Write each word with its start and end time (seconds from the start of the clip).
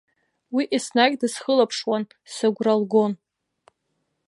Уи 0.53 0.63
еснагь 0.75 1.15
дысхылаԥшуан, 1.21 2.03
сыгәра 2.33 2.73
лгон. 2.81 3.13